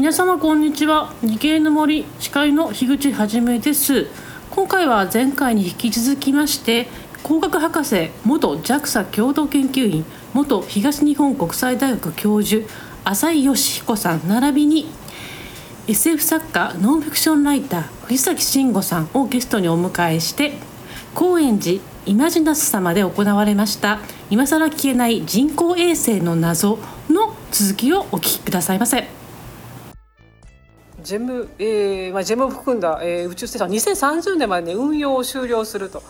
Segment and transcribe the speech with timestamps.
[0.00, 4.06] 皆様こんにちは理系の森司会の樋口はじめです
[4.50, 6.88] 今回は前回に引き続きまして
[7.22, 12.66] 工学博士元 JAXA 共同研究員元東日本国際大学教授
[13.04, 14.86] 浅井義彦さん並びに
[15.86, 20.54] SF 作家ノンフィクションライター藤崎慎吾さんをゲストにお迎えして
[21.14, 26.78] 高円寺イマジナス様で行われました今更聞けない人工衛星の謎
[27.10, 29.19] の続きをお聞きくださいませ。
[31.02, 36.02] ジェム、えーまあ、ジェムを含んだ、えー、宇宙ステーション2030年まで、ね、運用を終了すると。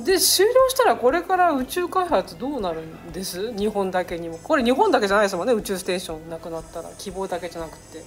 [0.00, 3.52] で終了したらこれから宇宙開発どうなるんです？
[3.56, 4.38] 日本だけにも。
[4.38, 6.90] これ日本だけじゃないですもんね宇宙ステーションなくなったら。
[6.98, 8.04] 希望だけじゃなくて。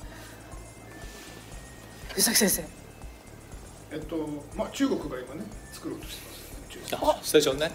[2.14, 2.64] 藤崎先生。
[3.92, 4.18] えっと
[4.56, 5.42] まあ中国が今ね
[5.72, 6.40] 作ろうとしてます
[6.70, 7.10] 宇宙ステーション。
[7.10, 7.72] あステーションね、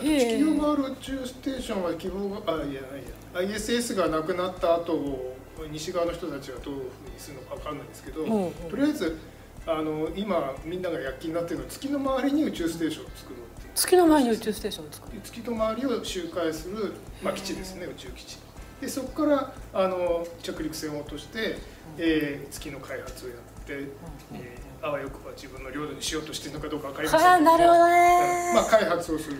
[0.00, 5.33] え地球がある宇宙ステーションは希望があいやいや ISS がなくなった後
[5.70, 9.18] 西側の人たちはどういうふうにするのか分かんないんですけど、とりあえず
[9.66, 13.72] あの今みんなが躍起になってるのは月の周りに宇宙ステーションを作ろうっていう。
[13.74, 15.20] 月の前に宇宙ステーションを作る。
[15.22, 18.38] 月の周りを周回する、まあ、基地ですね宇宙基地。
[18.80, 21.56] でそこからあの着陸船を落として、
[21.96, 23.88] えー月の開発をやって、
[24.34, 27.90] えーあわよくば自分の領土にしようとしてるのかどうか分かりませんはあなるほどうん。
[27.90, 29.36] ねまあ、開発をする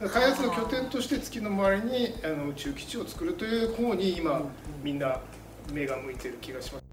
[0.00, 0.08] と。
[0.10, 4.42] 開発の拠点として月の周りにあの宇宙基地を作るという方に今
[4.82, 5.20] みんな
[5.70, 6.84] 目が向いてる気がします。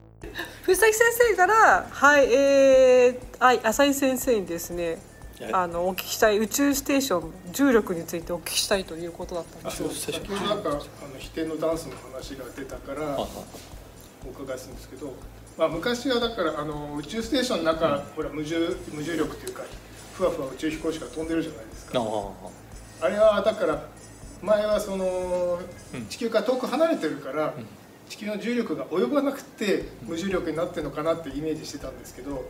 [0.64, 4.98] 藤崎先生からはいえー、はい浅井先生にですね
[5.40, 5.54] はい。
[5.54, 9.84] あのお聞きしたい宇宙ステーション重力についてお聞きしたいということだったんあです。
[9.84, 10.80] そう先ほどなんかあの
[11.18, 15.14] 飛天のダンスの話が出たからお伺いするんですけど、
[15.58, 19.64] まあ、昔はだからあの宇宙ステーションの中、ほら無重無重力というか
[20.14, 22.02] ふわふわ宇宙飛行士が飛んでるじゃないですか。
[23.02, 23.86] あれはだから
[24.42, 25.60] 前はその
[25.94, 26.06] うん。
[26.08, 27.54] 地球から遠く離れてるから
[28.10, 32.50] 地球の重力が及ばなくて無重力になってるのかなってイメージしてたんですけど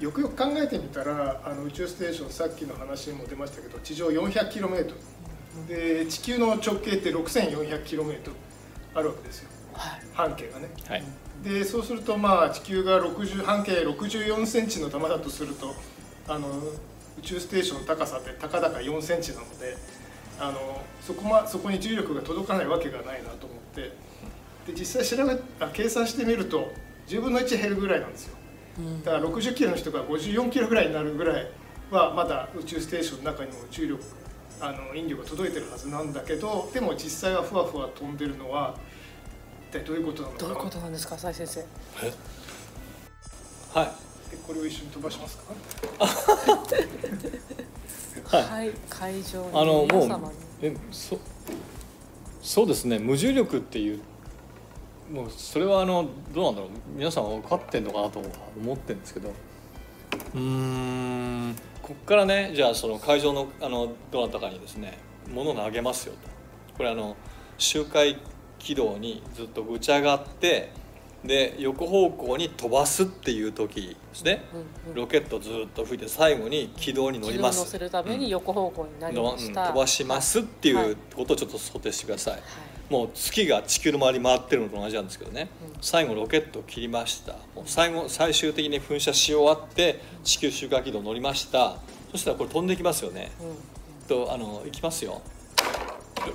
[0.00, 4.94] よくよく考えてみたらあの宇宙ステーションさっきの話にも出ましたけど地上 400km
[5.68, 8.32] で地球の直径って 6400km
[8.94, 9.50] あるわけですよ。
[10.14, 10.68] 半径がね。
[10.88, 11.04] はい。
[11.42, 15.74] でそうするとまあ地球が60半径64センチの球だとすると
[16.26, 16.48] あの
[17.18, 19.76] 宇宙ステーションの高さってたかだか4センチなので
[20.40, 23.92] あのそこ,、ま、そこに重力が届かないわけがないなと思って
[24.66, 26.72] で実際調べあ計算してみると
[27.06, 28.36] 10分の1減るぐらいなんですよ。
[29.04, 31.50] だから60キロの人が54キロぐらいになるぐらい
[31.90, 34.02] はまだ宇宙ステーションの中にも重力
[34.60, 38.74] あの引力が届いてるはずなんだけどでも実際はふわふわ飛んでるのは
[39.70, 40.42] 一体どういうことなのか。
[40.42, 41.60] などういうことなんですか浅井先生。
[43.78, 43.86] はい。
[44.30, 45.44] でこれを一緒に飛ばしますか？
[48.36, 48.42] はい。
[48.44, 50.34] はい会場にあのも皆様に。
[50.34, 51.18] うえそ
[52.42, 52.98] そうですね。
[52.98, 54.00] 無重力っていう
[55.14, 56.70] もうそれはあのどうなんだろう。
[56.96, 58.20] 皆さん分かってんのかなと
[58.60, 59.28] 思ってるんですけど。
[59.28, 61.56] うーん。
[61.82, 64.98] こっからねじゃあその会場のあのどなたかにですね
[65.32, 66.28] 物を投げますよと。
[66.76, 67.16] これあの
[67.58, 68.18] 周回
[68.58, 70.72] 軌道にずっと打ち上がって
[71.22, 74.42] で横方向に飛ばすっていう時ですね。
[74.84, 74.96] うんうん。
[74.96, 77.64] ロケットずっと吹いて最後に軌道に乗ります。
[77.64, 80.88] 軌道に乗せるために横方向になりのました、うん飛ばしますってはい。
[80.88, 82.42] いうことをちょっと想定してください、はい
[82.90, 85.82] もう月が地球の周り回ってるのと同じなんですけどね、うん。
[85.82, 87.32] 最後ロケットを切りました。
[87.54, 91.76] もう最後最終的に噴射し終わって地球周回軌道乗りました。
[92.10, 93.30] そしたらこれ飛んできますよね。
[93.40, 94.06] うん。
[94.06, 95.22] とあの行きますよ。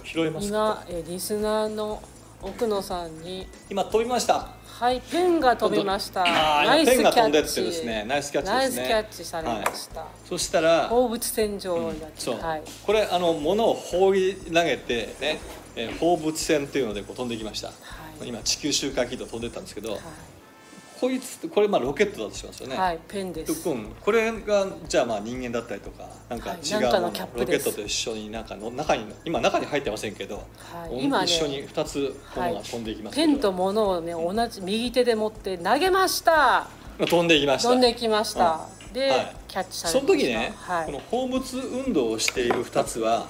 [0.03, 0.47] 拾えます。
[0.47, 2.01] 今えーリスナーの
[2.41, 3.47] 奥野さんに。
[3.69, 4.59] 今飛びました。
[4.79, 6.23] はいペンが飛びました。
[6.23, 8.05] ナイスキャペンが飛んでッチってですね。
[8.07, 11.91] ナイスキャッチナイスキャッチされました、そしたら放物線上
[12.31, 12.61] う、はい。
[12.85, 15.41] これあの物を放り投げてね、
[15.75, 17.73] えー放物線っていうのでこう飛んできました、は
[18.21, 18.27] い。
[18.27, 19.99] 今地球周回軌道飛んでったんですけど、は
[20.99, 23.69] こいつこれまあロケットだとしますよね、い、はい、ペンです。
[23.69, 26.59] うんこれがじゃあまあ人間だったりとかなんかはい。
[26.59, 31.05] 違うもの,、ロケットと一緒になんかの中に今中に入ってませんけど、はい。
[31.05, 36.67] 今ね一緒に2つものが飛んでいきますけど、ペンと物をね同じ右手で持って投げました。
[36.99, 37.69] 飛んでいきました。
[37.69, 39.35] 飛んできました、で、はい。
[39.47, 40.85] キャッチされその時ね、はい。
[40.85, 43.27] この放物運動をしている2つは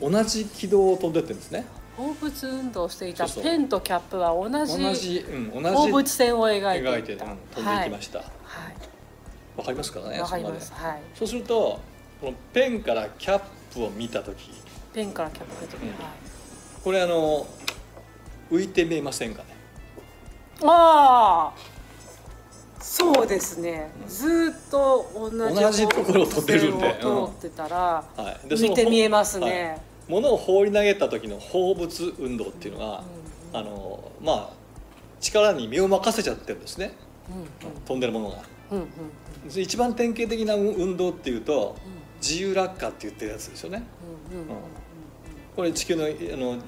[0.00, 1.66] 同じ軌道を飛んでってるんですね。
[1.96, 8.18] 放物運動をしていたペンとキャップは同じ同じ、うん、同放じ物線を描いて描いて、うん飛んでいきました。
[8.18, 8.70] わ、は
[9.62, 9.64] い。
[9.64, 10.72] かりますからねわかります。
[10.72, 11.00] はい。
[11.14, 11.78] そうすると
[12.20, 13.40] このペンからキャッ
[13.72, 14.50] プを見た時。
[14.92, 15.92] ペンからキャップが出てくる、う
[16.82, 17.46] これあの
[18.50, 19.48] 浮いて見えませんかね？
[20.62, 21.79] ああ
[22.80, 23.90] そうですね。
[24.06, 26.98] ずーっと同じところを飛んでるんで。
[27.00, 27.76] 通ってたら、
[28.16, 28.48] はい。
[28.48, 29.50] で浮いて見えますはい。
[29.50, 29.78] ね、
[30.08, 33.04] 物を放り投げた時の放物運動っていうのは、
[33.52, 34.50] うんあのまあ
[35.20, 36.92] 力に身を任せちゃってるんですね。
[37.28, 38.38] うん飛んでるものが。
[38.72, 38.88] うんうん
[39.52, 41.74] で一番典型的な運動っていうと
[42.20, 43.82] 自由落下って言ってるやつですよね。
[44.30, 44.44] うんうん。
[44.44, 44.56] うん。
[45.56, 46.58] これ地球のあの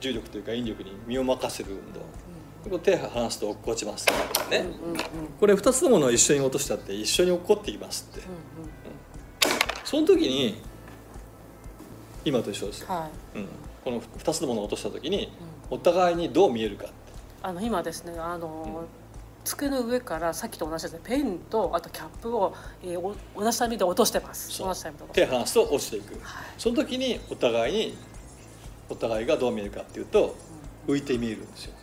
[0.00, 2.00] 重力というか引力に身を任せる運動。
[2.68, 4.06] これ手離すと落っこちます。
[4.50, 4.66] ね。
[5.40, 8.26] これ2つのものを一緒に落としたって一緒に落っこってきますって。
[9.84, 10.60] その時に
[12.24, 12.84] 今と一緒です。
[12.86, 13.48] はうん、
[13.84, 15.32] この2つのものを落とした時に
[15.70, 16.86] お互いにどう見えるか。
[17.42, 18.84] あの今ですねあの、
[19.44, 21.00] 机の上からさっきと同じですね。
[21.02, 24.58] ペンとあとキャップを、えー、お同じタイミングで落としてます。
[24.58, 26.12] 同じタイミングで手離すと落ちていく。
[26.22, 26.44] はい。
[26.58, 27.96] その時にお互いに
[28.90, 30.36] お互いがどう見えるかっていうと
[30.86, 31.77] 浮いて見えるんですよ。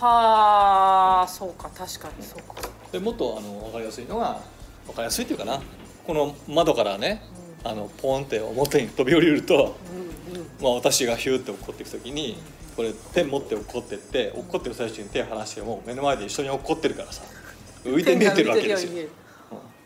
[0.00, 2.68] はあそうか確かにそうか。
[2.92, 4.40] でもっとあの分かりやすいのが
[4.86, 5.60] 分かりやすいっていうかな。
[6.06, 7.22] この窓からね
[7.62, 9.76] あのポンって表に飛び降りると、
[10.30, 10.46] うんうん。
[10.60, 12.36] まあ、私がヒューって落っこっていく時に
[12.76, 17.22] これペン持って落っこってって落っこってる最中に手離しても目の前で一緒に落っこってるからさ。
[17.84, 19.08] 浮いて見えてるわけですよ。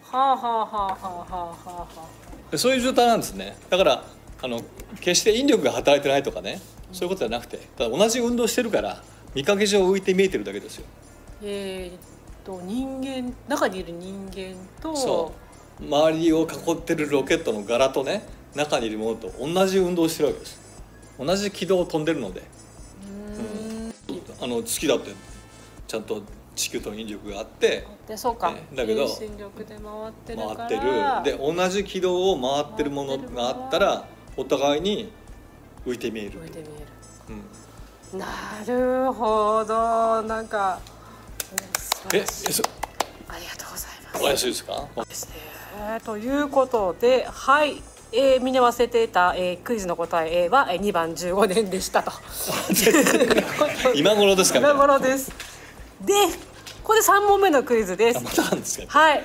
[0.03, 3.57] はあはあはあはあはあはそういう状態なんですね。
[3.69, 4.05] だから
[4.41, 4.63] あの
[5.01, 6.61] 決して引力が働いてないとかね
[6.93, 9.03] そういうことじゃなくてただ同じ運動してるから
[9.35, 10.85] 見かけ上浮いて見えてるだけですよ。
[11.43, 12.01] えーっ
[12.45, 15.33] と人間中にいる人間とそ
[15.81, 15.85] う。
[15.85, 20.59] 周りを囲ってるロケットの柄とね中にいるものと同じ運動をしてるわけです。
[21.19, 22.41] 同じ軌道を飛んでるので。
[22.41, 23.89] うーん。
[24.41, 25.13] あの月だって
[25.87, 26.23] ちゃんと
[26.55, 29.29] 地球との引力があってでそうか、ねだけど回っ
[30.25, 30.83] てる回ってる。
[31.25, 34.05] で同じ軌道を回ってるものがあったら
[34.37, 35.11] お互いに
[35.87, 36.75] 浮いて見える浮いて見うん。
[36.75, 36.87] える
[38.15, 38.27] な
[38.67, 40.79] るほどなんか
[42.13, 42.63] ええそ
[43.29, 44.89] ありがとうございますわかりやすいですか？
[45.09, 46.01] ですね。
[46.05, 47.83] ということで、はい、
[48.13, 52.11] えー、みんな忘れていた、えー、クイズの答え、えー、はえー2番15年でしたと。
[53.95, 54.59] 今頃ですか？
[54.59, 55.31] 今頃です。
[56.01, 56.15] で、
[56.83, 58.21] ここで3問目のクイズですあ。
[58.23, 58.99] またなんですか？
[58.99, 59.25] はい。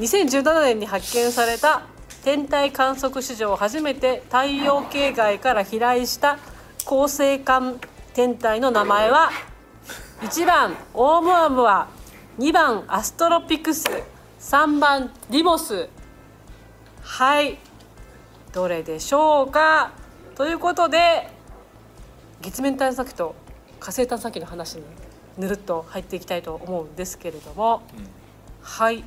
[0.00, 1.82] 2017年に発見された
[2.24, 6.38] 天体観測史上初めて太陽系外から飛来した
[6.88, 7.78] 恒星間
[8.14, 9.28] 天体の名前は
[10.22, 11.86] 1番オームアムア
[12.38, 13.84] 2番アストロピクス
[14.40, 15.90] 3番ディモス。
[17.02, 17.58] はい。
[18.54, 19.92] どれでしょうか？
[20.34, 21.28] ということで
[22.40, 23.34] 月面探査機と
[23.78, 24.82] 火星探査機の話に
[25.36, 27.82] ぬるっと入っていきたいと思うんですけれども、
[28.62, 29.04] はい。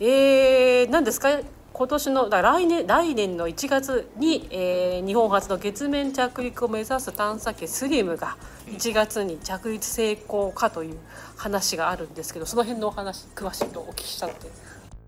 [0.00, 1.30] えー、何ですか？
[1.72, 8.36] 今年のだ来年来年の1月に、えー日本初の月面着陸を目指す探査機スリムが
[8.66, 10.96] 1月に着陸成功かという
[11.36, 14.50] 話があるんですけどその辺のお話詳しいとお聞きしたので、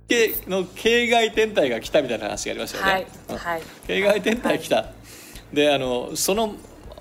[0.08, 3.36] 系の系外天体が来たみたいな話がありましたよね、はいうん。
[3.36, 3.62] はい。
[3.86, 4.86] 系外天体来た、
[5.52, 6.54] であのその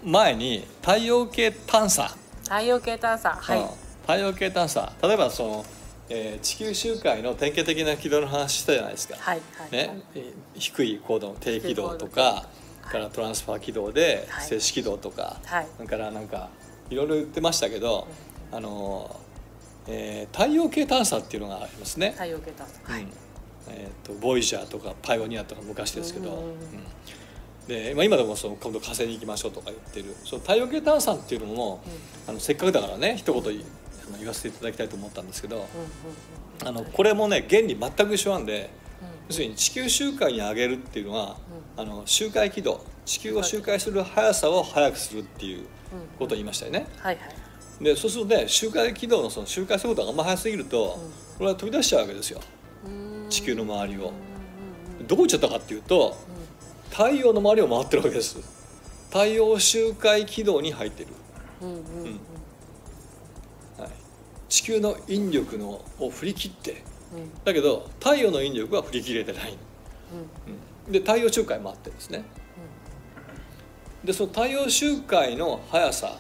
[0.04, 3.68] 前に太陽系探査、太陽系探査はい、うん。
[4.02, 4.94] 太陽系探査。
[5.02, 5.66] 例えばその、
[6.10, 9.72] えー地球周回の典型的な軌道の話したじゃないですか、はいはい。
[9.72, 12.48] ね、えー低い高度の低軌道とか、
[12.82, 12.98] か。
[12.98, 14.46] らトランスファー軌道ではい。
[14.46, 15.68] 静止軌道とか、はい。
[15.78, 16.50] それからなんか
[16.90, 18.08] いろいろ言ってましたけど、
[18.52, 19.16] あの、
[19.88, 22.12] えー太陽系探査っていうのがありますね。
[22.12, 22.92] 太陽系探査。
[22.92, 23.10] はい、うん
[23.70, 26.50] えー、とボイジャーとかパイオニアとか昔ですけど、うんうんうん。
[26.50, 26.58] うん。
[27.68, 30.16] でまあ、今でもその今度火星に行きましょうとか言ってる。
[30.26, 31.82] その太陽系探査っていうのも、
[32.28, 33.66] あのせっかくだからね一言
[34.08, 35.68] あの言わせていただきたいと思ったんですけど、うんうん
[36.66, 38.70] あのこれもね原理全く一緒なんで、
[39.28, 41.36] 要するに地球周回に上げるっていうのは、
[41.76, 45.66] あの周回軌道地球を周回する速さを速くするっていう
[46.18, 46.88] ことを言いましたよね。
[47.00, 47.22] はいは
[47.82, 47.84] い。
[47.84, 51.00] でそうするとね周回軌道のその周回速度があんま速すぎると、
[51.38, 52.40] これは飛び出しちゃうわけですよ。
[53.30, 54.14] 地球の周りを。
[55.08, 56.16] どこ行っちゃったかっていうと
[56.90, 58.38] 太陽の周りを回ってるわけです。
[59.10, 61.10] 太陽周回軌道に入ってる、
[61.62, 61.70] うん。
[61.70, 62.20] うん
[64.54, 67.44] 地球の引力のを振り切ってうん。
[67.44, 69.58] だけど太陽の引力は振り切れてない、
[70.88, 70.92] うん。
[70.92, 72.24] で太陽周回回ってるんですね。
[74.04, 76.20] でその太陽周回の速さ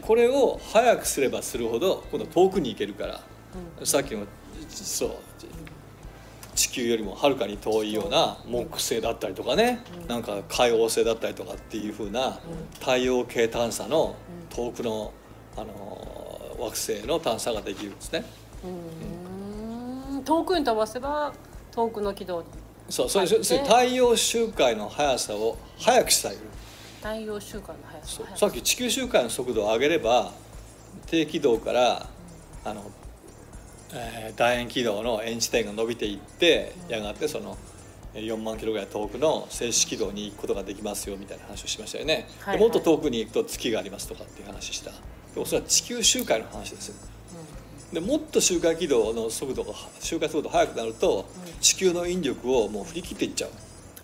[0.00, 3.20] これを速くすればするほど今度は遠くに行けるから、
[3.84, 4.24] さっきの
[4.70, 5.10] そう
[6.54, 12.40] 地球よりもはるかに遠いような木星だったりとかね、なんか海王星だったりとかっていうふうな
[12.78, 14.16] 太陽系探査の
[14.48, 15.12] 遠くの、
[15.58, 16.19] あの
[16.60, 18.24] 惑星の探査ができるんですね。
[18.64, 20.16] うん。
[20.16, 21.32] うん遠くに飛ばせば
[21.72, 22.46] 遠くの軌道に。
[22.88, 26.36] そうそれはいそれ太陽周回の速さを速くしたい。
[26.98, 28.36] 太陽周回の速さ。
[28.36, 30.32] さっき地球周回の速度を上げれば
[31.06, 32.06] 低軌道から
[32.64, 32.90] あの、
[33.94, 37.56] えー楕円軌道の円地点が伸びていってやがてその
[38.14, 44.90] えー4万キロぐらい遠くの静止軌道に行くことができますよみたいな話をしましたよね、はいでもっと遠くに行くと月がありますとかっていう話した、
[45.34, 46.92] でもそれは地球周回の話です
[47.92, 51.26] でもっと周回軌道の速度が周回速度速くなると
[51.60, 53.50] 地球の引力をもう振り切っていっちゃう。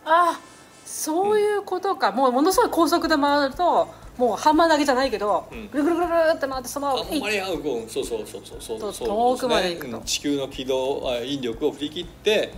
[0.05, 0.41] あ
[0.85, 5.69] そういうことか、もうものすごい高速で回るともうハンマー投げじゃないけど、うん。
[5.71, 9.97] ぐるぐるぐるぐるって回ってそのままあんまり合うそうそうそうそうそうとそう遠くまで行くと。
[9.99, 10.05] うん。
[10.05, 12.53] 地球の軌道あ引力を振り切って、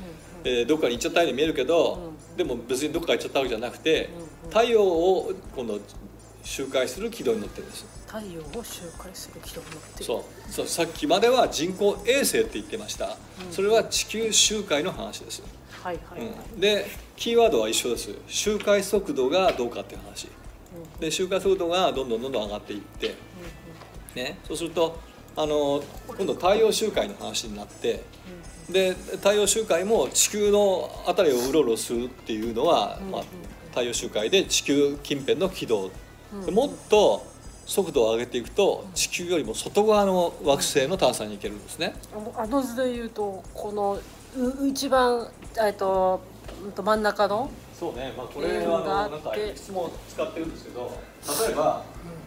[0.45, 4.09] えーどっかに行っちゃったように見えるけど、でも別にどっか行っちゃったわけじゃなくて、
[4.49, 5.79] 太陽を今度
[6.49, 10.53] 周回する軌道に乗ってるんです太陽を周回する軌道に乗ってそう。
[10.53, 13.19] そうさっきまでは人工衛星って言ってました、
[13.51, 15.43] それは地球周回の話です、
[15.83, 16.87] はいはいはい、うん、で
[17.17, 18.15] キーワードは一緒です。
[18.27, 20.29] 周回速度がどうかっていう話。
[20.99, 23.15] で周回速度がどんどんどんどん上がっていって、
[24.15, 24.99] ね、そうすると
[25.37, 28.03] あの今度太陽周回の話になって
[28.71, 33.25] で太陽周回も地球の辺りをうろうろするっていうのは、まあ、
[33.71, 35.91] 太陽周回で地球近辺の軌道
[36.45, 37.27] でもっと
[37.67, 41.95] 速度を上げていくと地球よりも外側の惑星の探査に行けるんですね。
[42.37, 43.99] あの図で言うとこの
[44.37, 45.29] う一番
[45.63, 46.21] えっと
[46.83, 50.91] 真ん中のそうね、まあ、これれはあのはなんか質問使ってるんですけど
[51.47, 51.85] 例えば、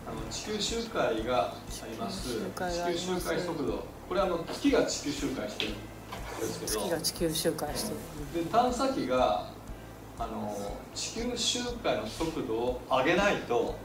[0.07, 2.29] あの地球周回があります。
[2.29, 3.05] 地球周回があります。
[3.05, 3.85] 地球周回速度。
[4.07, 6.71] これあの月が地球周回してるんですけど。
[6.71, 7.93] 月が地球周回して
[8.35, 9.49] る、で探査機が
[10.21, 10.55] あの
[10.93, 13.75] 地球周回の速度を上げないと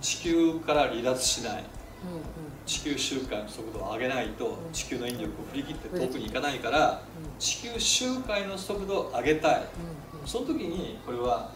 [0.00, 1.52] 地球から離脱しない。
[1.52, 2.22] うんうん。
[2.66, 7.00] 地球周回の速度を上げないと地球の引力を振り切って遠くに行かないから
[7.38, 9.62] 地球周回の速度を上げたい。
[10.26, 11.52] その時にこれは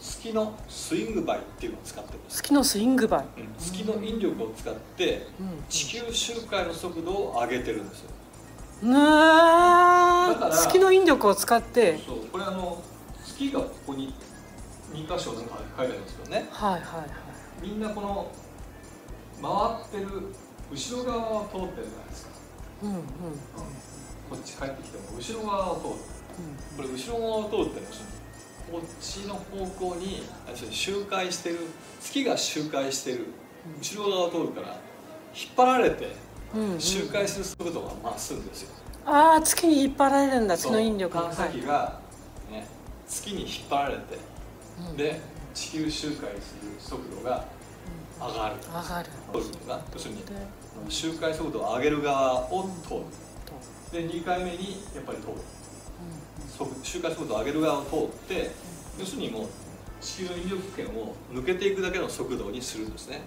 [0.00, 3.24] 月のスイングバイっていうのを使ってる月のスイングバイ、
[3.58, 5.64] 月の引力を使ってうん。
[5.68, 8.10] 地球周回の速度を上げてるんですよ。
[8.82, 11.98] ねだからえ月の引力を使って。
[12.04, 12.18] そう。
[12.32, 12.82] これあの
[13.34, 14.14] 月がここに
[14.92, 16.48] 2箇所なんか書いてあるんですけどね。
[16.50, 17.08] はいはいはい。
[17.62, 18.30] みんなこの
[19.40, 20.22] 回ってる
[20.70, 22.30] 後ろ側を通ってるじゃないですか。
[22.82, 23.00] うんうん。
[24.30, 25.94] こっち帰ってきても後ろ側を通る。
[26.76, 28.06] これ後ろ側を通ってるんですよ。
[28.70, 30.22] こっちの方向に
[30.70, 31.58] 周回してる。
[32.00, 33.26] 月が周回してる。
[33.80, 34.80] 後ろ側を通るから
[35.34, 36.16] 引っ張られて
[36.54, 36.80] うんうん。
[36.80, 38.70] 周回する速度が増すんですよ、
[39.06, 42.00] ああ月に引っ張られるんだ月の引力そう探査機が、
[42.50, 42.66] ね、
[43.06, 44.18] 月に引っ張られて、
[44.96, 45.20] で
[45.54, 47.44] 地球周回する速度が
[48.18, 49.10] 上がる、上がる。
[49.92, 50.32] 要するにで
[50.88, 53.00] 周回速度を上げる側を通る。
[53.44, 55.32] とで2回目にやっぱり通る。
[56.52, 58.50] 速周回速度を上げる側を通って
[58.98, 59.46] 要するにもう
[60.00, 63.20] 地球の引力圏を抜けていくだけの速度にするんですね、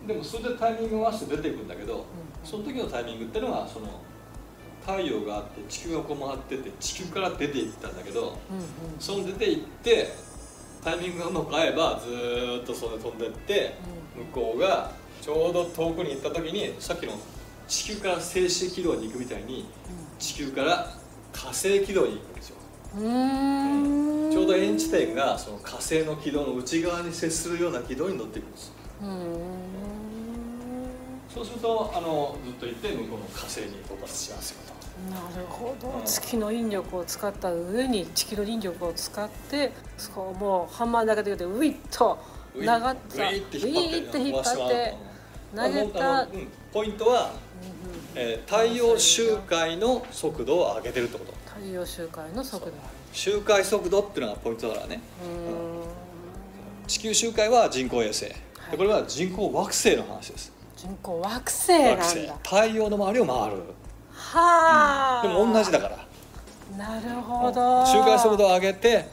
[0.00, 2.06] うん、でもそれでタイミングを合わせて出ていくんだけど
[2.44, 4.00] その時のタイミングっていうのはその
[4.80, 8.36] 太陽があって地球がこう回ってて地球から出ていったんだけどうんうん。
[8.98, 10.12] その出ていって
[10.84, 13.74] タイミングがうまく合えばずーっとそれで飛んでって
[14.16, 17.12] 向こうがちょうど遠くに行った時にさっきの
[17.68, 19.68] 地球から静止軌道に行くみたいに
[20.18, 20.90] 地球から
[21.32, 22.56] 火星軌道に行くんですよ。
[22.96, 24.30] うん。
[24.32, 28.72] ちょうど円地点がその火星の軌道の内側に接するような軌道に乗っていくんです。
[29.02, 30.09] うーん
[31.34, 34.80] そうするとあのずっと行って向こうの火星に到達しますよと。
[35.14, 36.02] なるほど。
[36.04, 42.18] 月の引力を使った上に地球の引力を使ってそうもうハンマー投げてウィッと
[42.54, 43.16] グイ長った。
[43.16, 43.58] グイって
[44.18, 44.96] 引っ張って
[45.54, 46.22] 投げた。
[46.22, 47.32] うんポイントは、
[48.14, 51.32] えー太陽周回の速度を上げてるってこと。
[51.46, 52.72] 太陽周回の速度。
[53.12, 55.00] 周回速度っていうのがポイントだからね。
[56.86, 58.26] 地球周回は人工衛星。
[58.26, 62.04] でこれは人工惑星の話です人工惑星なんだ。
[62.42, 63.56] 太陽の周りを回る。
[64.14, 65.98] はあ、でも同じだから。
[66.78, 67.84] なるほど。
[67.84, 69.04] 周回速度を上げて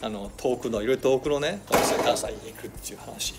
[0.00, 3.34] あの遠くのいろいろ遠くのね惑星探査に行くっていう話。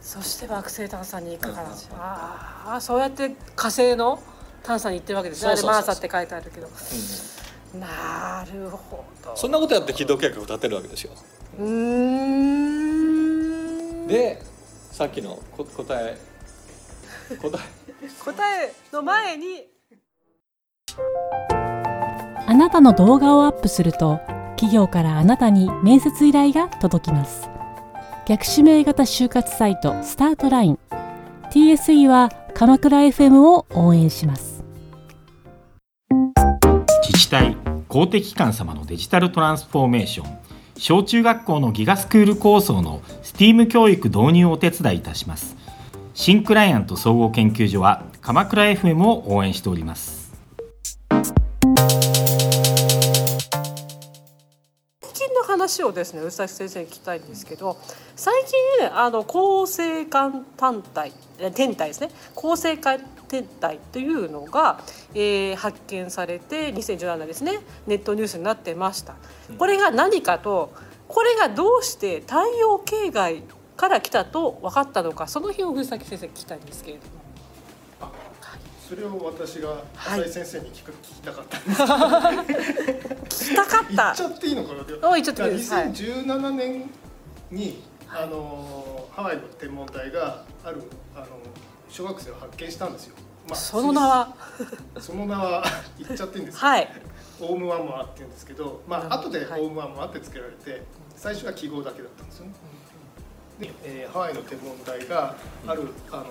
[0.00, 4.18] そして惑星探査に行くから、ああそうやって火星の
[4.62, 5.50] 探査に行ってるわけですね。
[5.52, 6.68] あれマーサって書いてあるけど、
[7.78, 9.36] なるほど。
[9.36, 11.12] そんなことやって軌道計画を立てるわけですよ。
[11.58, 11.66] うー
[14.04, 14.06] ん。
[14.06, 14.40] で
[14.90, 16.16] さっきのこ答え
[17.34, 17.86] 答え
[18.24, 19.66] 答えの前に。
[22.48, 27.48] あなたの動画をアップすると企業からあなたに面接依頼が届きます。
[28.26, 30.78] 逆指名型就活サイトスタートライン。
[31.50, 34.64] TSE は鎌倉 FM を応援します。
[37.02, 37.56] 自治体
[37.88, 40.46] 公的機関様のデジタルトランスフォーメーション。
[40.78, 45.55] 小中学校のギガスクール構想の STEAM 教育導入をお手伝いいたします
[46.18, 50.32] 新クライアント総合研究所は鎌倉 FM を応援しております
[51.10, 51.16] キ
[55.08, 57.76] ッチンの話をですね宇崎先生に聞きたいんですけど
[58.16, 58.32] 最
[58.78, 64.80] 近あの恒星間単体え天体ですね恒星間天体というのが、
[65.14, 69.16] えー発見されて2017年ですねネットニュースになってました。
[69.58, 70.72] これが何かと
[71.08, 73.42] これがどうして太陽系外
[73.76, 77.26] から来たと分かったのかその辺を藤崎先生に聞きたいんですけれども。
[78.88, 80.20] それを私がはい。
[80.20, 83.42] 浅井先生に聞く、聞きたかったんです。
[83.48, 83.86] 聞きたかった。
[83.86, 84.22] 言っち。
[84.22, 85.74] ゃっていいのかなあ言っちゃっていいです。
[85.74, 85.90] はい。
[85.90, 86.90] 2017年
[87.50, 90.82] に、あのハワイの天文台がある
[91.16, 91.26] あの
[91.88, 93.16] 小学生を発見したんですよ、
[93.48, 94.36] まあその名は。
[95.00, 95.64] その名は
[95.98, 96.88] 言っちゃっていいんですよはい。
[97.40, 100.82] オウムワンモアって言うんですけど、まあ後でオウムワンモアって付けられて、
[101.16, 102.52] 最初は記号だけだったんですよね。
[103.60, 105.36] で、えーハワイの天文台が
[105.66, 106.26] あるあの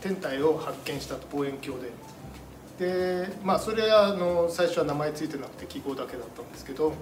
[0.00, 1.90] 天体を発見したと望遠鏡で。
[2.78, 6.92] で、まあそれはあの最初は名前ついてなくて記号だけだったんですけど、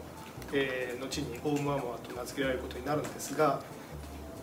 [0.53, 3.61] えー後にオウムワンモアと名付けられることになるんですが。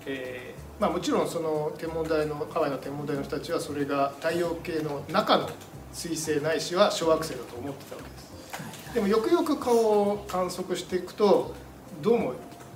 [0.06, 5.48] えーまあ、もちろんその天文台のハワイの天文台の人たちはそれが太陽系の中の
[5.94, 11.54] 彗星ないしは小惑星だと思ってたわけですでもよくよく顔を観測していくと
[12.02, 12.34] どうも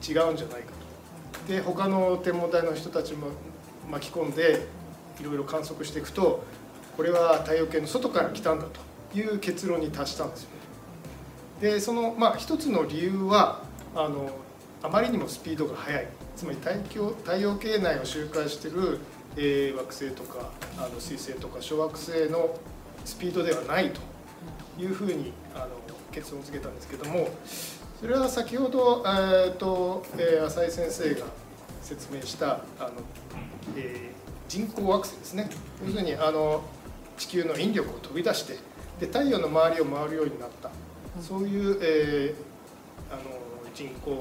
[0.07, 0.76] 違うんじゃないかと
[1.47, 3.27] で他の天文台の人たちも
[3.89, 4.67] 巻き込んで
[5.19, 6.43] いろいろ観測していくと
[6.95, 10.49] これは太陽系の外から来たんだという結論に達したんですよ
[11.61, 11.71] ね。
[11.73, 13.61] でそのまあ一つの理由は
[13.95, 14.29] あの
[14.83, 16.07] あまりにもスピードが速い。
[16.35, 18.99] つまり太陽太陽系内を周回してる、
[19.35, 22.55] えー惑星とかあの彗星とか小惑星の
[23.05, 24.01] スピードではないと
[24.79, 25.67] いうふうにあの
[26.11, 27.29] 結論付けたんですけども
[27.99, 31.25] それは先ほど、えーとえー浅井先生が
[31.81, 32.91] 説明したあの、
[33.75, 35.49] えー人工惑星ですね。
[35.85, 36.63] 要するにあの
[37.17, 38.53] 地球の引力を飛び出して
[38.97, 40.69] で太陽の周りを回るようになった。
[41.21, 43.21] そういう、えーあの
[43.73, 44.17] 人工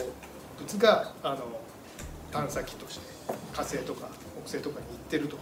[0.58, 1.38] 物があの
[2.30, 3.06] 探査機として
[3.52, 5.36] 火星とか木星とかに行ってると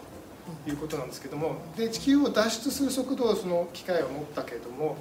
[0.71, 4.97] いうことなんですけどもで地球を脱出する速度をその機械は持ったけれども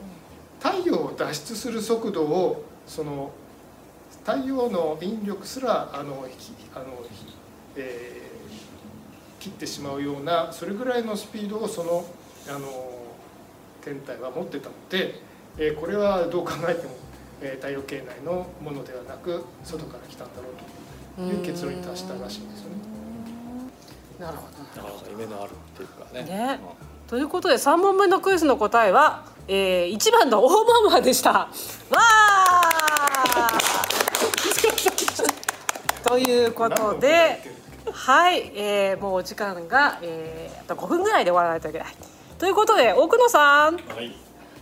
[0.59, 3.31] 太陽を脱出する速度をその
[4.25, 7.33] 太陽の引力すらあのひあの、ひ
[7.75, 8.23] えー
[9.39, 12.05] 切ってしまうようなそれぐらいのスピードをその
[12.47, 12.67] あの
[13.81, 15.15] 天体は持ってたので、
[15.57, 16.95] えーこれはどう考えても、
[17.41, 22.75] えー太陽系内のものではなく外から来たんだろうという結論に達したらしいんですよね。
[24.19, 24.43] なるほ
[24.77, 26.59] なかなか夢のあるっていうかねね
[27.09, 27.17] ど。
[27.17, 31.31] ということで3問目のクイズの答えは、えー、1番のオーマーマーでした。
[31.31, 32.72] わー
[36.03, 37.41] ということで、
[37.91, 41.87] はい、えー、もうお時間が、えー、あと5分ぐらいで終わらないといけない。
[42.37, 44.15] ということで奥野さん、はい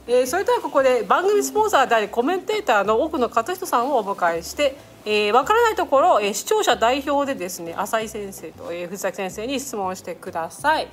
[0.08, 10.88] えー、それではここで番組スポンサーでありコメンテーターの奥野勝人さんをお迎えして、えー、分からないところ、えー、視聴者代表でですね浅井先生と、えー、藤崎先生に質問してください。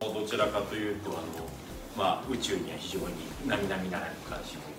[0.00, 1.20] どちらかというとあの、
[1.96, 3.14] まあ、宇宙には非常に
[3.46, 4.73] 並々ならぬ関心を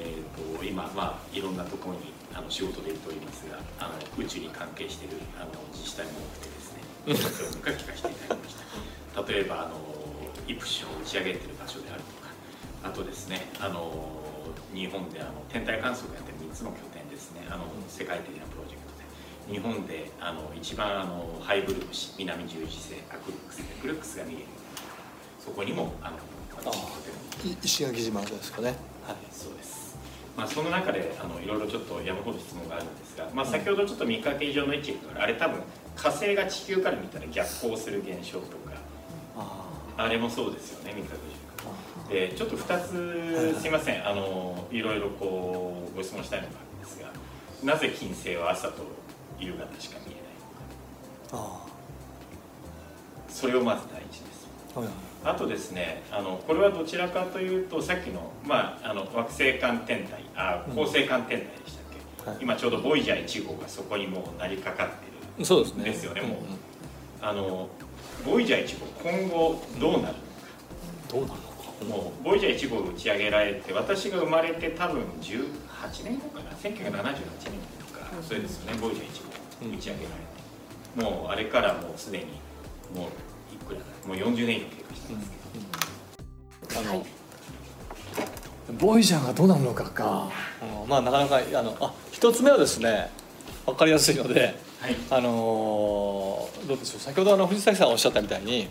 [0.00, 6.80] えー、と今、まあ、いろんなところにあの仕事で行っておりますがあの宇宙に関係しているあの自治体も多くてですね
[7.12, 9.22] 聞かせていただきました。
[9.22, 9.76] 例えばあの
[10.48, 12.30] イプシを打ち上げている場所であるとか
[12.84, 14.22] あとですねあの
[14.72, 19.54] 日本であの天体観測をやってる3つの拠点ですねあの世界的なプロジェクトで。
[19.54, 24.44] 日本であの一番あのハイブル星南十字星アクルックスでクルックスが見える。
[25.44, 26.18] そこにもあの
[26.56, 26.88] 私の拠
[27.42, 28.76] 点をい石垣島ですかね。
[29.06, 29.79] はいそうです。
[30.40, 35.60] まあその中であのいろいろちょっと山ほど質問があるんですが、まあ先ほどちょっと見かけ上の位置からあれ多分
[35.94, 38.72] 火星が地球から見たら逆行する現象とか、
[39.36, 39.66] あ
[39.98, 41.14] あれもそうですよね見か
[42.08, 42.28] け上。
[42.30, 47.10] でちょっと2つすいませんあのいろいろこうご質問したいのがあるんですが、
[47.62, 48.82] なぜ金星は朝と
[49.38, 50.24] 夕方しか見えない
[51.32, 51.54] のか。
[51.66, 51.66] あ
[53.28, 54.48] それをまず第一です。
[54.74, 61.84] はいはいあとですねあのこれはどちらかというとさっきの,、まあ、あの惑星間天体あ恒星間天体でしたっ
[62.24, 62.38] け、はい。
[62.40, 64.94] 今ちょうどボイジャー1号がそこにもうなりかかって
[65.38, 66.22] るそうですねですよね。
[66.22, 66.36] もう、んん。
[67.22, 67.68] あの
[68.24, 70.14] ボイジャー1号今後どうなるのか？
[71.10, 71.40] どうなるのか？
[71.88, 75.44] もうボイジャー1号打ち上げられて私が生まれて多分18
[76.04, 76.82] 年後かな？1978年
[77.78, 80.08] とか、それですよねボイジャー1号打ち上げら
[81.00, 82.24] れて、もうあれからもうすでに
[82.94, 83.08] もう
[83.54, 85.30] いくらだもう40年以上経過してます
[86.68, 87.06] けど、あの、
[88.78, 90.30] ボイジャーがどうなるのかか、
[90.82, 93.10] うんまあなかなかあのあ一つ目はですね
[93.66, 94.96] 分かりやすいので、はい。
[95.10, 97.00] あのーどうでしょう。
[97.00, 98.68] 先ほどあの藤崎さんがおっしゃったみたいに、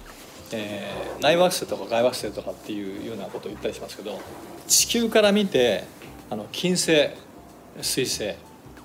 [0.52, 4.22] えー内惑星とか外惑星とかっていうようなことを言ったりしますけど
[4.68, 5.84] 地球から見て
[6.30, 7.10] あの金星
[7.82, 8.36] 水星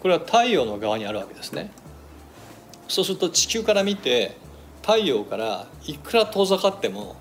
[0.00, 1.70] これは太陽の側にあるわけですね。
[2.88, 4.37] そうすると地球から見て
[4.85, 7.16] 太陽からいくら遠ざかっても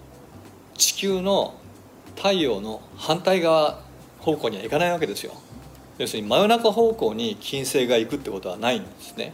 [0.76, 1.56] 地球の
[2.18, 3.80] 太陽の反対側
[4.20, 5.34] 方向には行かないわけですよ。
[5.98, 9.34] 要するに真夜中方向に金星が行くってことはないんですね、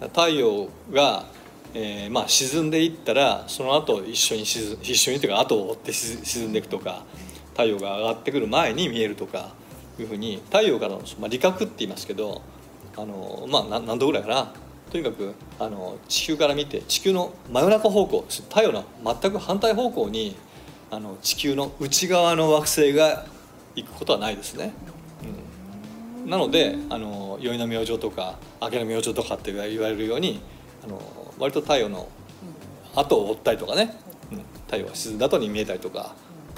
[0.00, 1.26] うん、太陽が、
[1.74, 7.04] えーまあ、沈んでいったらその後一緒に沈一緒にというか後を追って沈んでいくとか
[7.50, 9.52] 太陽が上がってくる前に見えるとか
[9.98, 12.40] いうふうに太陽からの、まあ、理覚って言いますけど
[12.96, 14.54] あの、まあ、何度ぐらいかな。
[14.90, 20.36] とにかくあの地球から見て地球の真夜中方向太陽の全く反対方向に
[20.90, 23.26] あの地球の内側の惑星が
[23.74, 24.72] 行くことはないですね。
[26.24, 30.40] うん、なのであの宵の明星とか明けの明星とかって言われるように
[30.82, 31.00] あの
[31.38, 32.08] 割と太陽の
[32.96, 33.94] 後を追ったりとかね、
[34.32, 36.14] うん、太陽が沈んだ後に見えたりとか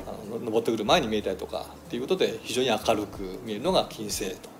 [0.07, 4.60] あの登ってくる前に見えたりとかっていうことで非常に明るく見えるのが金星と。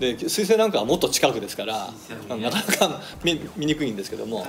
[0.00, 1.88] で水星なんかはもっと近くですから
[2.28, 4.46] なかなか見見にくいんですけども。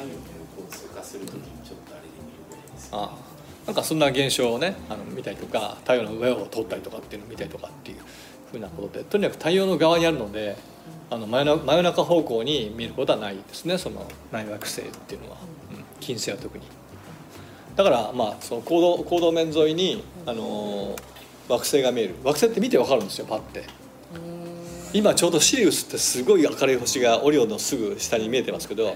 [2.91, 3.17] あ
[3.65, 7.97] なんかそんな現象をねあの見たりとか太陽の上を通ったりとかっていうのを見たりとかっていう
[8.51, 10.55] ふうなことでとにかく太陽の側にあるので
[11.09, 15.37] あの真夜中真夜中方向に見えることはないですねその内惑星っていうのは、
[15.71, 16.63] うん、金星は特に。
[17.75, 20.95] だからまあその行動行動面沿いに、あの
[21.49, 22.15] 惑星が見える。
[22.23, 23.65] 惑星って見てわかるんですよパッて
[24.95, 28.95] 今ちょうどシリウスってすごい明るい星がオリオンのすぐ下に見えてますけど、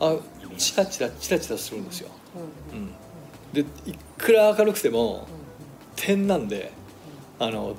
[0.00, 0.16] あ
[0.56, 2.08] チラチラチラチラするんですよ、
[2.72, 2.92] うん、
[3.52, 5.28] でいくら明るくても
[5.96, 6.72] 点なんで
[7.38, 7.76] あの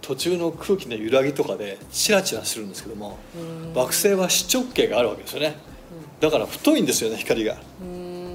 [0.00, 3.16] 途中の空気の揺らぎとかでチラチラするんですけども
[3.76, 5.56] 惑星は視直径があるわけですよね。
[6.18, 7.56] だから太いんですよね光が。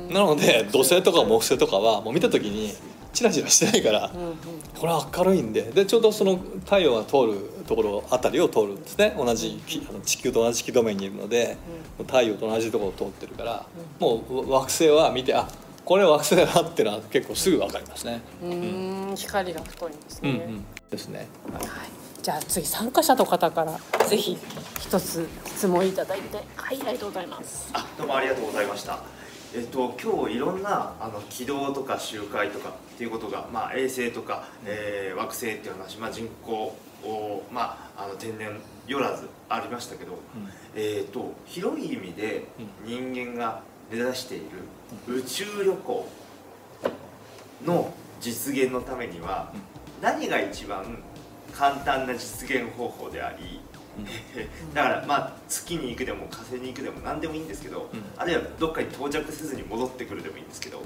[0.09, 2.73] なので土星とか木星とかはもう見た時に
[3.13, 4.11] チラチラしてないから
[4.79, 5.63] これは明るいんで。
[5.63, 9.15] でちょうどその太陽が通るところあたりを通るんですね。
[9.17, 11.57] 同じきあの地球と同じ軌道面にいるので
[11.99, 13.65] 太陽と同じところを通ってるから
[13.99, 15.47] もう惑星は見てあ
[15.85, 18.21] これ惑星だなっていうのは結構すぐ分かりますね。
[18.43, 21.27] うーん光が太いんですね、うんうん、ですね。
[21.51, 21.63] はい。
[21.63, 21.89] はい、
[22.21, 24.37] じゃあ次参加者の方からぜひ
[24.79, 27.71] 一つ質問いただいてはいありがとうございます。
[27.73, 28.99] あどうもありがとうございました。
[29.55, 36.53] えっと今日いろんなあの軌道とか周回とかっていうことが、まあ、衛星とか、えー惑星っていう話、まあ、人口
[37.03, 40.19] を、まあ、あの天然よらずありましたけど、
[40.75, 42.45] えっと広い意味で
[42.85, 44.45] 人間が目指している
[45.07, 46.07] 宇宙旅行
[47.65, 49.51] の実現のためには
[50.01, 51.03] 何が一番
[51.53, 53.59] 簡単な実現方法であり
[54.73, 58.03] だからまあ月に行くでも火星に行くでも何でもいいんですけど、うん。
[58.17, 60.85] あるいはどっかに到着せずに戻ってくるでもいいんですけど、うん。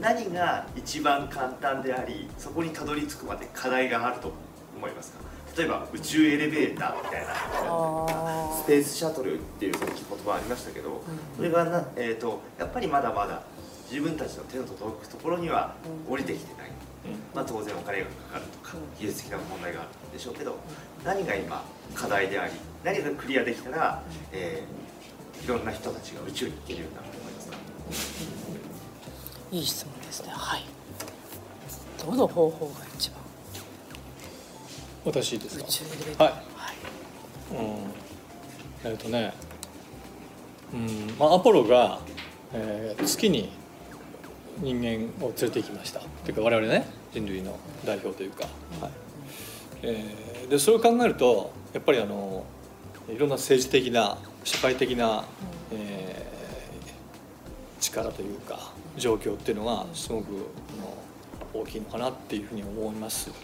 [0.00, 4.32] 何が一番簡単でありそこにたどり着くまで課題があると
[4.76, 5.18] 思いますか？
[5.56, 11.04] 例えば宇宙エレベーターみたいなあスペースシャトルっていうさっき言葉ありましたけど、
[11.36, 13.42] それがな、えー、とやっぱりまだまだ
[13.88, 15.76] 自分たちの手の届くところには
[16.08, 16.70] 降りてきてない、
[17.32, 20.56] まあ、当然お金がかかるとか技術的な問題があるんでしょうけど
[21.04, 21.62] 何が今
[21.94, 22.52] 課題であり
[22.84, 24.84] 何がクリアできたら、えー
[25.44, 27.50] いろんな人たちが宇宙に行けるようになると思います。
[27.50, 27.56] か
[29.52, 30.30] いい質問ですね。
[30.32, 30.64] はい。
[32.02, 33.18] どの方法が一番？
[35.04, 35.64] 私ですか？
[35.66, 36.34] 宇宙エレベーターはい。
[37.52, 39.34] うん、えっ、とね、
[40.72, 42.00] うん、まあアポロが、
[42.54, 43.52] えー月に
[44.60, 46.00] 人間を連れて行きました。
[46.00, 48.44] っていうか我々ね人類の代表というか、
[48.80, 48.92] はい。
[49.82, 52.46] えーでそれを考えるとやっぱりあの
[53.08, 55.24] いろんな政治的な社会的な、
[55.70, 56.34] えー
[57.84, 60.26] 力というか状況っていうのがすごく
[60.78, 63.30] あの大きいのかなっていうふうに思います。
[63.30, 63.34] うん。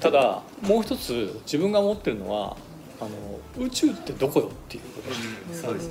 [0.00, 2.56] ただもう一つ自分が思ってるのは
[3.00, 3.04] あ
[3.58, 5.08] の宇宙ってどこよっていうこと。
[5.08, 5.14] で
[5.54, 5.90] すそうです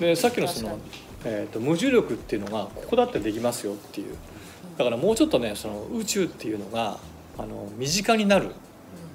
[0.00, 0.78] でさっきのその
[1.24, 4.16] えー、と無重力っていうのがここだってできますよっていう。
[4.76, 6.98] だからもうちょっとねその宇宙っていうのが
[7.38, 8.52] あの身近になる、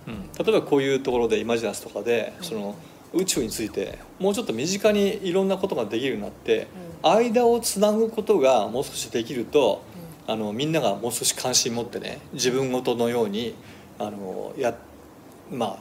[0.07, 2.75] うん、例えばこういうところでイマジナスとかでその
[3.13, 6.67] 宇宙についてもうちょっと身近にいろんなことができるようになって
[7.03, 9.83] 間をつなぐことがもう少しできると
[10.27, 13.55] あのみんながもう少し関心持ってね自分ごとのように
[13.99, 14.75] あのや
[15.51, 15.79] まあ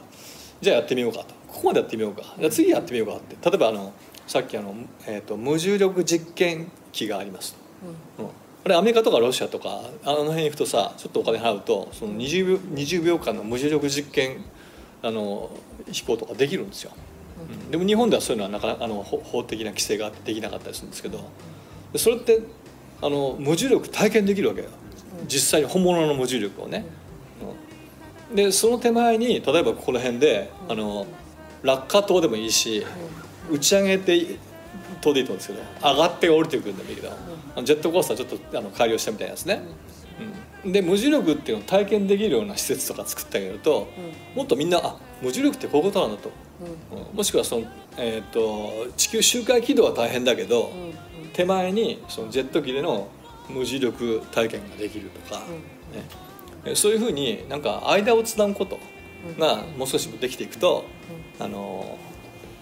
[0.59, 1.25] じゃあやってみようかと。
[1.47, 2.35] ここまでやってみようか。
[2.37, 3.49] じゃあ次やってみようかって。
[3.49, 3.93] 例えばあの
[4.27, 4.75] さっきあの、
[5.07, 7.55] えー、と無重力実験機があります
[8.17, 8.29] と、うん、
[8.63, 14.43] あれアメリカとかロシアとかあの辺行くとさちょっとお金払うとその 20, 秒20秒間の無重力実験
[15.01, 15.49] あの
[15.91, 16.91] 飛行とかできるんですよ、
[17.65, 17.71] うん。
[17.71, 21.27] でも日本ではそういうのはなかなかあの法法的な規制があってできなかったりするんですけど
[21.91, 22.41] でそれって
[23.01, 24.67] あの無重力体験できるわけよ。
[25.27, 26.85] 実際に本物の無重力をね、
[28.29, 28.35] うん。
[28.35, 31.05] でその手前に例えばここら辺で、あの
[31.63, 32.85] 落下塔でもいいし、
[33.51, 34.37] 打ち上げて
[35.01, 37.11] 塔でいいと思うんですけど上がって降りてくるんでもいいけど、
[37.63, 39.61] ジェットコースターちょっとあの改良したみたいなやつね、
[40.63, 43.87] うん、で無重力っていうのを体験できるような施設とか作ってあげると、
[44.35, 46.31] もっとみんなあ無重力ってこういうことなんだと、
[47.11, 47.17] うん。
[47.17, 50.71] もしくはその、えー、と地球周回軌道は大変だけど、
[51.33, 53.09] 手前にそのジェット機での
[53.49, 55.45] 無重力体験ができるとか、ね。
[56.65, 58.79] えそういうふうになんか間をつなぐこと
[59.39, 60.85] がもう少しできていくと、
[61.39, 61.97] あの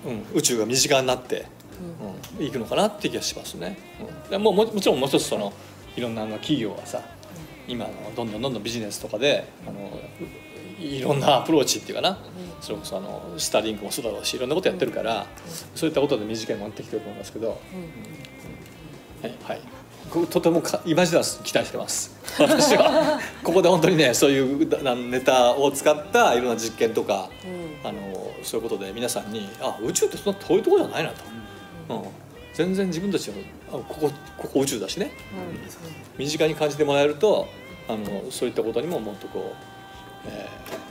[0.06, 1.46] うん、宇宙が身近になって、
[2.40, 3.78] うん、いくのかなって気がしますね。
[4.26, 5.54] うん、でもうももちろんもう一つその
[5.96, 7.02] いろんなあの企業はさ
[7.68, 10.00] 今のどんどんどんどんビジネスとかであの
[10.80, 12.18] いろんなアプローチっていうかな、
[12.62, 15.26] それこそあのスターリンクもそうだろうしいろんなことやってるから、
[15.76, 17.56] そういったことで身近になってきてると思いますけど、は
[19.28, 19.62] い、はい、
[20.10, 22.18] ことてもかイマジナス期待してます。
[22.40, 23.20] 私は。
[23.44, 27.30] ここで本当にねそういうだネタを使ったいろんな実験とか、
[27.84, 31.40] あのそういうことで皆さんにあ宇宙ってそんな遠いところじゃないなと、うん
[32.54, 33.36] 全然自分たちの
[33.70, 35.12] あここここ宇宙だしね、
[36.18, 37.48] 身近に感じてもらえると
[37.88, 39.54] あのそういったことにももっとこ
[40.26, 40.90] う、えー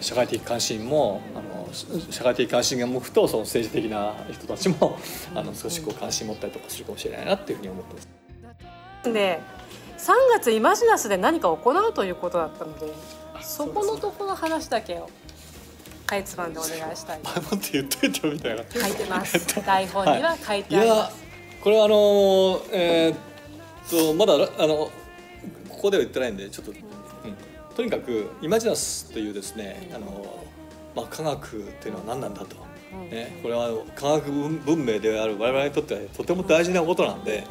[0.00, 1.68] 社会的関心もあの
[2.10, 4.98] 社会的関心が向くとその政治的な人たちも
[5.34, 9.12] あの少しこう関心持ったりとかするかもしれないなっていうふうに思ってます。
[9.12, 9.40] で
[9.98, 12.86] 3月イマジナスで何か行うということだったので
[13.42, 15.10] そこのところの話だけを
[16.06, 17.20] かいつまんでお願いしたい。
[17.22, 18.64] 前もって言っといみたいな。
[18.70, 19.64] 書いてます。
[19.64, 21.24] 台本には書いいてありまやす、
[21.62, 23.16] これはあのえーっ
[23.90, 24.90] とまだあの
[25.68, 26.78] ここでは言ってないんでちょっと、うん。
[27.74, 30.44] とにかくイマジナスというですねあの、
[30.94, 32.56] まあ、科学っていうのは何なんだと。
[33.10, 37.46] ね、これは科学文明である我々にとってはとても大事なことなんで、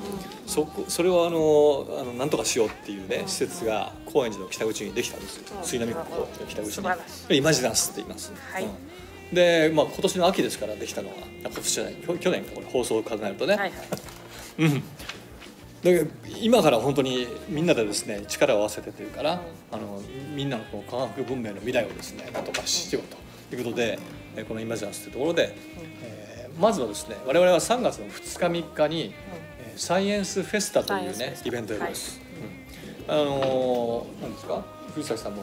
[0.46, 5.44] そこそれをあのあのなんとかしようっていうね施設が高円寺の北口にできたんですよ。
[5.64, 6.82] 杉並区の北口
[7.30, 7.38] に。
[7.38, 8.64] イマジナスって言います、はい。
[8.64, 8.68] う
[9.32, 9.36] ん。
[9.36, 13.72] で、まあ、今年の秋ですからできたのがあ今年じゃない去去年かこれ放送を考えるとね、はいはい。
[14.60, 14.84] うん。
[15.84, 16.08] で
[16.42, 20.02] 今から本当にみんなでですね力を合わせてというから、あの
[20.34, 23.18] みんなのこう科学文明の未来をですねなんとかしようと
[23.54, 24.00] いうことで、
[24.36, 25.56] えこのイマジナスというところで、
[26.04, 29.14] えーまずはですね我々は3月の2日3日に、
[29.60, 32.22] えーサイエンスフェスタというねサイベントをやります。
[33.08, 33.12] うん。
[33.12, 34.64] あのーなんですか？
[34.94, 35.42] 藤崎さんも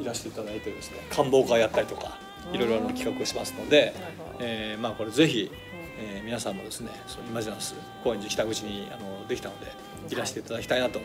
[0.00, 2.18] いらしていただいてですね官房会やったりとか
[2.52, 3.92] いろいろな企画をしますので、
[4.38, 5.50] えーまあこれぜひ、
[5.98, 9.66] えー皆さんもですねそのイマジナス高円寺北口にあのできたので
[10.14, 10.16] い。
[10.16, 11.00] らしていただきたいなと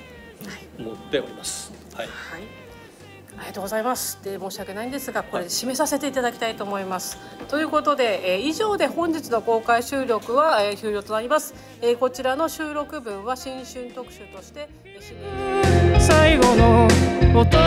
[0.77, 1.71] 思っております。
[1.95, 2.05] はい。
[2.05, 2.43] はい
[3.37, 4.19] ありがとうございます。
[4.23, 7.17] で申し訳ないんですが、これで締めさせていただきたいと思います。
[7.47, 11.53] ということで、えー以上で本日の公開収録は、えー終了となります。
[11.81, 14.67] えーこちらの収録分は新春特集として、
[15.21, 16.87] え最後の
[17.39, 17.57] 音